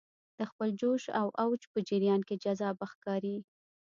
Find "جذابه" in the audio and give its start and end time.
2.43-2.85